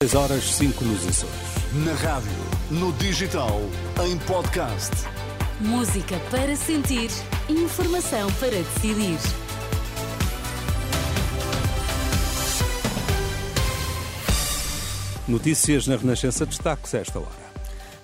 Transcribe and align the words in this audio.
6 0.00 0.14
horas 0.14 0.44
5 0.54 0.84
nos 0.84 1.08
Açores. 1.08 1.34
Na 1.84 1.92
rádio, 1.94 2.30
no 2.70 2.92
digital, 2.92 3.60
em 4.06 4.16
podcast. 4.18 4.92
Música 5.58 6.14
para 6.30 6.54
sentir, 6.54 7.10
informação 7.48 8.32
para 8.34 8.50
decidir. 8.50 9.18
Notícias 15.26 15.88
na 15.88 15.96
Renascença 15.96 16.46
destaques 16.46 16.94
a 16.94 16.98
esta 16.98 17.18
hora. 17.18 17.48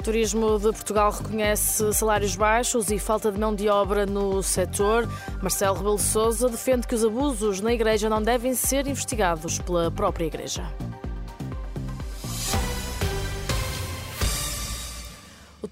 Turismo 0.03 0.59
de 0.59 0.73
Portugal 0.73 1.13
reconhece 1.13 1.93
salários 1.93 2.35
baixos 2.35 2.91
e 2.91 2.99
falta 2.99 3.31
de 3.31 3.39
mão 3.39 3.55
de 3.55 3.69
obra 3.69 4.05
no 4.05 4.43
setor. 4.43 5.09
Marcelo 5.41 5.77
Rebelo 5.77 5.99
Sousa 6.01 6.49
defende 6.49 6.89
que 6.89 6.97
os 6.97 7.05
abusos 7.05 7.61
na 7.61 7.73
Igreja 7.73 8.09
não 8.09 8.21
devem 8.21 8.53
ser 8.53 8.89
investigados 8.89 9.61
pela 9.61 9.93
própria 9.93 10.27
Igreja. 10.27 10.69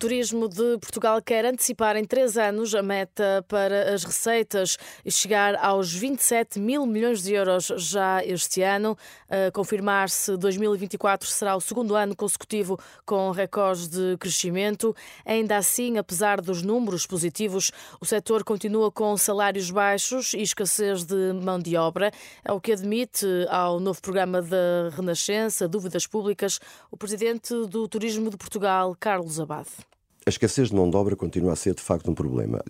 Turismo 0.03 0.49
de 0.49 0.79
Portugal 0.79 1.23
quer 1.23 1.45
antecipar 1.45 1.97
em 1.97 2.05
três 2.05 2.37
anos 2.37 2.75
a 2.75 2.83
meta 2.83 3.45
para 3.47 3.95
as 3.95 4.03
receitas 4.03 4.77
e 5.05 5.13
chegar 5.13 5.55
aos 5.55 5.95
27 5.95 6.59
mil 6.59 6.85
milhões 6.85 7.23
de 7.23 7.35
euros 7.35 7.71
já 7.77 8.21
este 8.25 8.63
ano. 8.63 8.99
A 9.31 9.53
confirmar-se 9.53 10.37
2024 10.37 11.29
será 11.29 11.55
o 11.55 11.61
segundo 11.61 11.95
ano 11.95 12.17
consecutivo 12.17 12.81
com 13.07 13.31
recordes 13.31 13.87
de 13.87 14.17
crescimento. 14.19 14.93
Ainda 15.25 15.57
assim, 15.57 15.97
apesar 15.97 16.41
dos 16.41 16.63
números 16.63 17.07
positivos, 17.07 17.71
o 18.01 18.05
setor 18.05 18.43
continua 18.43 18.91
com 18.91 19.17
salários 19.17 19.71
baixos 19.71 20.35
e 20.35 20.43
escassez 20.43 21.05
de 21.05 21.33
mão 21.33 21.61
de 21.61 21.77
obra. 21.77 22.11
É 22.45 22.51
o 22.51 22.61
que 22.61 22.73
admite 22.73 23.25
ao 23.49 23.79
novo 23.79 24.03
programa 24.03 24.43
da 24.43 24.91
Renascença, 24.97 25.69
Dúvidas 25.69 26.09
Públicas, 26.09 26.59
o 26.91 26.97
presidente 26.97 27.55
do 27.67 27.87
Turismo 27.87 28.31
de 28.31 28.37
Portugal, 28.37 28.97
Carlos 28.99 29.39
Abade. 29.39 29.92
A 30.25 30.31
escassez 30.31 30.69
de 30.69 30.77
mão 30.77 30.89
de 30.89 30.97
obra 30.97 31.17
continua 31.17 31.53
a 31.53 31.57
ser 31.57 31.75
de 31.75 31.83
facto 31.83 32.09
um 32.09 32.15
problema. 32.15 32.63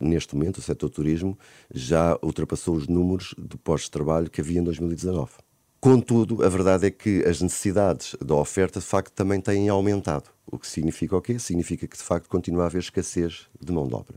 Neste 0.00 0.36
momento, 0.36 0.58
o 0.58 0.62
setor 0.62 0.88
turismo 0.88 1.36
já 1.72 2.16
ultrapassou 2.22 2.76
os 2.76 2.86
números 2.86 3.34
de 3.36 3.56
postos 3.58 3.86
de 3.86 3.90
trabalho 3.90 4.30
que 4.30 4.40
havia 4.40 4.60
em 4.60 4.62
2019. 4.64 5.32
Contudo, 5.80 6.44
a 6.44 6.48
verdade 6.48 6.86
é 6.86 6.90
que 6.90 7.24
as 7.24 7.42
necessidades 7.42 8.16
da 8.24 8.36
oferta 8.36 8.78
de 8.78 8.86
facto 8.86 9.12
também 9.12 9.40
têm 9.40 9.68
aumentado. 9.68 10.30
O 10.46 10.56
que 10.56 10.68
significa 10.68 11.16
o 11.16 11.20
quê? 11.20 11.38
Significa 11.38 11.86
que 11.86 11.96
de 11.96 12.02
facto 12.02 12.28
continua 12.28 12.62
a 12.62 12.66
haver 12.66 12.78
escassez 12.78 13.48
de 13.60 13.72
mão 13.72 13.88
de 13.88 13.94
obra. 13.94 14.14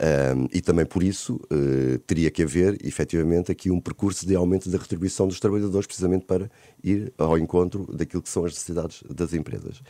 Um, 0.00 0.48
e 0.52 0.60
também 0.60 0.86
por 0.86 1.02
isso 1.02 1.40
uh, 1.52 1.98
teria 2.06 2.30
que 2.30 2.42
haver, 2.42 2.78
efetivamente, 2.84 3.52
aqui 3.52 3.70
um 3.70 3.80
percurso 3.80 4.26
de 4.26 4.34
aumento 4.34 4.70
da 4.70 4.78
retribuição 4.78 5.28
dos 5.28 5.38
trabalhadores, 5.38 5.86
precisamente 5.86 6.24
para 6.24 6.50
ir 6.82 7.12
ao 7.18 7.36
encontro 7.36 7.86
daquilo 7.92 8.22
que 8.22 8.28
são 8.28 8.44
as 8.44 8.52
necessidades 8.52 9.02
das 9.10 9.34
empresas. 9.34 9.82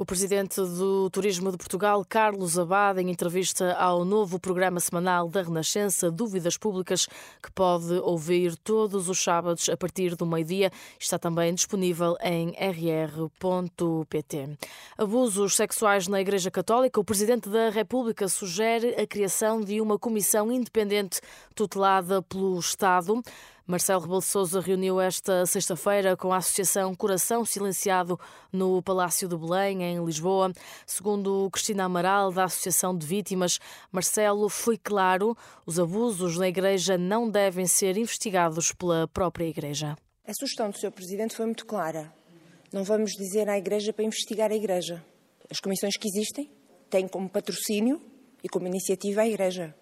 O 0.00 0.06
presidente 0.06 0.60
do 0.60 1.10
Turismo 1.10 1.50
de 1.50 1.56
Portugal, 1.56 2.04
Carlos 2.08 2.56
Abad, 2.56 3.00
em 3.00 3.10
entrevista 3.10 3.72
ao 3.72 4.04
novo 4.04 4.38
programa 4.38 4.78
semanal 4.78 5.28
da 5.28 5.42
Renascença, 5.42 6.08
Dúvidas 6.08 6.56
Públicas, 6.56 7.08
que 7.42 7.50
pode 7.50 7.94
ouvir 7.94 8.56
todos 8.58 9.08
os 9.08 9.20
sábados 9.20 9.68
a 9.68 9.76
partir 9.76 10.14
do 10.14 10.24
meio-dia, 10.24 10.70
está 11.00 11.18
também 11.18 11.52
disponível 11.52 12.16
em 12.22 12.50
rr.pt. 12.50 14.56
Abusos 14.96 15.56
sexuais 15.56 16.06
na 16.06 16.20
Igreja 16.20 16.48
Católica. 16.48 17.00
O 17.00 17.04
presidente 17.04 17.48
da 17.48 17.68
República 17.68 18.28
sugere 18.28 18.94
a 18.94 19.04
criação 19.04 19.60
de 19.60 19.80
uma 19.80 19.98
comissão 19.98 20.52
independente 20.52 21.20
tutelada 21.56 22.22
pelo 22.22 22.56
Estado. 22.60 23.20
Marcelo 23.70 24.00
Rebelo 24.00 24.22
Sousa 24.22 24.62
reuniu 24.62 24.98
esta 24.98 25.44
sexta-feira 25.44 26.16
com 26.16 26.32
a 26.32 26.38
Associação 26.38 26.94
Coração 26.94 27.44
Silenciado 27.44 28.18
no 28.50 28.82
Palácio 28.82 29.28
de 29.28 29.36
Belém, 29.36 29.82
em 29.82 30.02
Lisboa. 30.02 30.50
Segundo 30.86 31.50
Cristina 31.52 31.84
Amaral, 31.84 32.32
da 32.32 32.44
Associação 32.44 32.96
de 32.96 33.06
Vítimas, 33.06 33.58
Marcelo 33.92 34.48
foi 34.48 34.78
claro: 34.78 35.36
os 35.66 35.78
abusos 35.78 36.38
na 36.38 36.48
Igreja 36.48 36.96
não 36.96 37.28
devem 37.28 37.66
ser 37.66 37.98
investigados 37.98 38.72
pela 38.72 39.06
própria 39.06 39.44
Igreja. 39.44 39.98
A 40.26 40.32
sugestão 40.32 40.70
do 40.70 40.78
Sr. 40.78 40.90
Presidente 40.90 41.36
foi 41.36 41.44
muito 41.44 41.66
clara. 41.66 42.10
Não 42.72 42.82
vamos 42.84 43.10
dizer 43.10 43.50
à 43.50 43.58
Igreja 43.58 43.92
para 43.92 44.06
investigar 44.06 44.50
a 44.50 44.56
Igreja. 44.56 45.04
As 45.50 45.60
comissões 45.60 45.94
que 45.98 46.08
existem 46.08 46.50
têm 46.88 47.06
como 47.06 47.28
patrocínio 47.28 48.00
e 48.42 48.48
como 48.48 48.66
iniciativa 48.66 49.20
a 49.20 49.28
Igreja. 49.28 49.74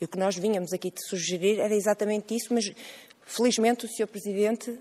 E 0.00 0.04
o 0.04 0.08
que 0.08 0.18
nós 0.18 0.36
vínhamos 0.36 0.72
aqui 0.72 0.90
de 0.90 1.06
sugerir 1.08 1.60
era 1.60 1.74
exatamente 1.74 2.34
isso, 2.34 2.52
mas 2.52 2.64
Felizmente, 3.26 3.86
o 3.86 3.88
Sr. 3.88 4.06
Presidente 4.06 4.78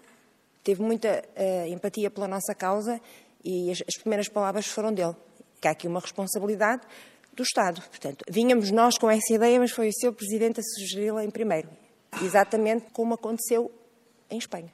teve 0.64 0.82
muita 0.82 1.24
uh, 1.36 1.68
empatia 1.68 2.12
pela 2.12 2.28
nossa 2.28 2.54
causa 2.54 3.00
e 3.44 3.72
as, 3.72 3.82
as, 3.88 3.98
primeiras 3.98 4.28
palavras 4.28 4.68
foram 4.68 4.94
dele. 4.94 5.16
Que 5.62 5.68
há 5.68 5.72
aqui 5.72 5.88
uma 5.88 6.00
responsabilidade 6.00 6.82
do 7.34 7.44
Estado. 7.44 7.82
Portanto, 7.82 8.24
vínhamos 8.30 8.70
nós 8.70 8.98
com 8.98 9.10
essa 9.10 9.34
ideia, 9.34 9.60
mas 9.60 9.72
foi 9.72 9.88
o 9.88 9.94
Sr. 9.94 10.12
Presidente 10.12 10.60
a 10.60 10.64
sugeri-la 10.64 11.24
em 11.24 11.32
primeiro. 11.32 11.70
Exatamente 12.22 12.88
como 12.92 13.14
aconteceu 13.14 13.72
em 14.30 14.38
Espanha. 14.38 14.72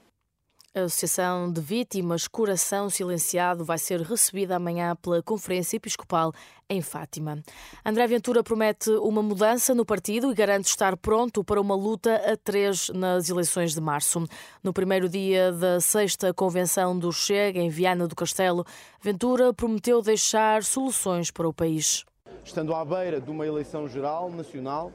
A 0.75 0.81
Associação 0.81 1.51
de 1.51 1.59
Vítimas 1.59 2.27
Coração 2.27 2.91
Silenciado 2.91 3.65
vai 3.65 3.79
ser 3.79 4.01
recebida 4.01 4.55
amanhã 4.55 4.95
pela 4.95 5.19
Conferência 5.23 5.77
Episcopal 5.77 6.31
em 6.69 6.79
Fátima. 6.79 7.41
André 7.83 8.05
Ventura 8.05 8.43
promete 8.43 8.91
uma 8.91 9.23
mudança 9.23 9.73
no 9.73 9.83
partido 9.83 10.31
e 10.31 10.35
garante 10.35 10.67
estar 10.67 10.95
pronto 10.95 11.43
para 11.43 11.59
uma 11.59 11.73
luta 11.73 12.17
a 12.17 12.37
três 12.37 12.89
nas 12.89 13.29
eleições 13.29 13.73
de 13.73 13.81
março. 13.81 14.23
No 14.63 14.71
primeiro 14.71 15.09
dia 15.09 15.51
da 15.51 15.79
sexta 15.81 16.31
convenção 16.35 16.97
do 16.99 17.11
Chega, 17.11 17.59
em 17.59 17.69
Viana 17.69 18.07
do 18.07 18.15
Castelo, 18.15 18.63
Ventura 19.01 19.51
prometeu 19.51 20.03
deixar 20.03 20.63
soluções 20.63 21.31
para 21.31 21.47
o 21.47 21.53
país. 21.53 22.05
Estando 22.45 22.75
à 22.75 22.85
beira 22.85 23.19
de 23.19 23.31
uma 23.31 23.47
eleição 23.47 23.87
geral, 23.87 24.29
nacional, 24.29 24.91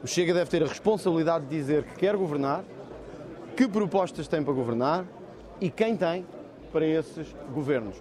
o 0.00 0.06
Chega 0.06 0.32
deve 0.32 0.48
ter 0.48 0.62
a 0.62 0.68
responsabilidade 0.68 1.46
de 1.46 1.56
dizer 1.56 1.82
que 1.82 1.96
quer 1.96 2.16
governar 2.16 2.64
que 3.58 3.66
propostas 3.66 4.28
tem 4.28 4.40
para 4.40 4.52
governar 4.52 5.04
e 5.60 5.68
quem 5.68 5.96
tem 5.96 6.24
para 6.72 6.86
esses 6.86 7.26
governos. 7.52 7.96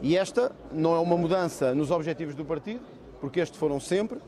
E 0.00 0.16
esta 0.16 0.52
não 0.70 0.94
é 0.94 1.00
uma 1.00 1.16
mudança 1.16 1.74
nos 1.74 1.90
objetivos 1.90 2.36
do 2.36 2.44
partido, 2.44 2.80
porque 3.20 3.40
estes 3.40 3.58
foram 3.58 3.80
sempre, 3.80 4.20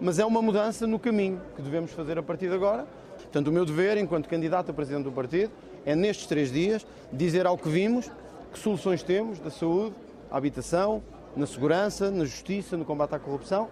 mas 0.00 0.20
é 0.20 0.24
uma 0.24 0.40
mudança 0.40 0.86
no 0.86 0.96
caminho 0.96 1.40
que 1.56 1.60
devemos 1.60 1.90
fazer 1.90 2.20
a 2.20 2.22
partir 2.22 2.46
de 2.46 2.54
agora. 2.54 2.86
Portanto, 3.16 3.48
o 3.48 3.52
meu 3.52 3.64
dever, 3.64 3.96
enquanto 3.96 4.28
candidato 4.28 4.70
a 4.70 4.72
presidente 4.72 5.02
do 5.02 5.10
partido, 5.10 5.50
é 5.84 5.96
nestes 5.96 6.28
três 6.28 6.52
dias 6.52 6.86
dizer 7.12 7.44
ao 7.44 7.58
que 7.58 7.68
vimos 7.68 8.08
que 8.52 8.60
soluções 8.60 9.02
temos 9.02 9.40
da 9.40 9.50
saúde, 9.50 9.96
à 10.30 10.36
habitação, 10.36 11.02
na 11.34 11.48
segurança, 11.48 12.12
na 12.12 12.24
justiça, 12.24 12.76
no 12.76 12.84
combate 12.84 13.12
à 13.12 13.18
corrupção, 13.18 13.68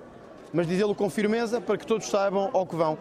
mas 0.53 0.66
dizê-lo 0.66 0.97
com 0.97 1.09
firmeza 1.09 1.60
para 1.60 1.78
que 1.78 1.87
todos 1.87 2.09
saibam 2.09 2.50
ao 2.53 2.66
que 2.66 2.75
vão. 2.75 2.98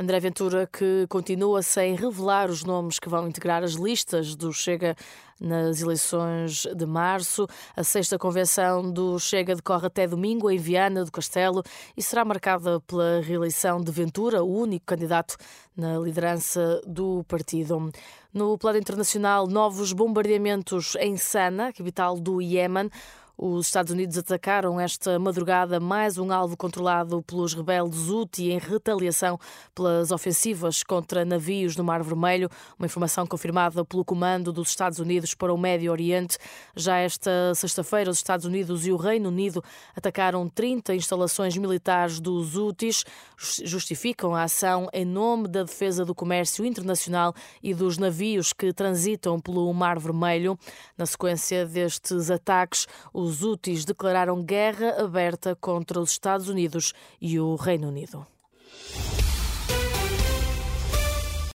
André 0.00 0.20
Ventura, 0.20 0.64
que 0.64 1.08
continua 1.08 1.60
sem 1.60 1.96
revelar 1.96 2.48
os 2.48 2.62
nomes 2.62 3.00
que 3.00 3.08
vão 3.08 3.26
integrar 3.26 3.64
as 3.64 3.72
listas 3.72 4.36
do 4.36 4.52
Chega 4.52 4.94
nas 5.40 5.80
eleições 5.80 6.68
de 6.76 6.86
março. 6.86 7.48
A 7.76 7.82
sexta 7.82 8.16
convenção 8.16 8.92
do 8.92 9.18
Chega 9.18 9.56
decorre 9.56 9.88
até 9.88 10.06
domingo 10.06 10.48
em 10.48 10.56
Viana 10.56 11.04
do 11.04 11.10
Castelo 11.10 11.64
e 11.96 12.02
será 12.02 12.24
marcada 12.24 12.78
pela 12.82 13.20
reeleição 13.20 13.80
de 13.80 13.90
Ventura, 13.90 14.44
o 14.44 14.60
único 14.60 14.86
candidato 14.86 15.36
na 15.76 15.98
liderança 15.98 16.80
do 16.86 17.24
partido. 17.26 17.90
No 18.32 18.56
plano 18.56 18.78
internacional, 18.78 19.48
novos 19.48 19.92
bombardeamentos 19.92 20.94
em 21.00 21.16
Sana, 21.16 21.72
capital 21.72 22.20
do 22.20 22.40
Iémen. 22.40 22.88
Os 23.40 23.66
Estados 23.66 23.92
Unidos 23.92 24.18
atacaram 24.18 24.80
esta 24.80 25.16
madrugada 25.16 25.78
mais 25.78 26.18
um 26.18 26.32
alvo 26.32 26.56
controlado 26.56 27.22
pelos 27.22 27.54
rebeldes 27.54 28.08
Houthi 28.10 28.50
em 28.50 28.58
retaliação 28.58 29.38
pelas 29.72 30.10
ofensivas 30.10 30.82
contra 30.82 31.24
navios 31.24 31.76
no 31.76 31.84
Mar 31.84 32.02
Vermelho, 32.02 32.50
uma 32.76 32.86
informação 32.86 33.24
confirmada 33.28 33.84
pelo 33.84 34.04
Comando 34.04 34.52
dos 34.52 34.70
Estados 34.70 34.98
Unidos 34.98 35.34
para 35.34 35.54
o 35.54 35.56
Médio 35.56 35.92
Oriente. 35.92 36.36
Já 36.74 36.96
esta 36.96 37.54
sexta-feira, 37.54 38.10
os 38.10 38.16
Estados 38.16 38.44
Unidos 38.44 38.84
e 38.84 38.90
o 38.90 38.96
Reino 38.96 39.28
Unido 39.28 39.62
atacaram 39.94 40.48
30 40.48 40.96
instalações 40.96 41.56
militares 41.56 42.18
dos 42.18 42.56
Houthis, 42.56 43.04
justificam 43.36 44.34
a 44.34 44.42
ação 44.42 44.88
em 44.92 45.04
nome 45.04 45.46
da 45.46 45.62
defesa 45.62 46.04
do 46.04 46.12
comércio 46.12 46.64
internacional 46.64 47.32
e 47.62 47.72
dos 47.72 47.98
navios 47.98 48.52
que 48.52 48.72
transitam 48.72 49.38
pelo 49.38 49.72
Mar 49.72 50.00
Vermelho. 50.00 50.58
Na 50.96 51.06
sequência 51.06 51.64
destes 51.64 52.32
ataques, 52.32 52.88
os 53.14 53.27
os 53.28 53.42
úteis 53.42 53.84
declararam 53.84 54.42
guerra 54.42 55.02
aberta 55.02 55.54
contra 55.54 56.00
os 56.00 56.12
Estados 56.12 56.48
Unidos 56.48 56.94
e 57.20 57.38
o 57.38 57.56
Reino 57.56 57.88
Unido. 57.88 58.26